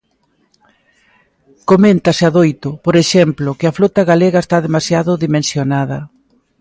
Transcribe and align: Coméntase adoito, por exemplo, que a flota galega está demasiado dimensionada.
Coméntase 1.69 2.23
adoito, 2.29 2.69
por 2.85 2.95
exemplo, 3.03 3.49
que 3.59 3.65
a 3.67 3.75
flota 3.77 4.01
galega 4.11 4.39
está 4.41 4.57
demasiado 4.67 5.11
dimensionada. 5.25 5.99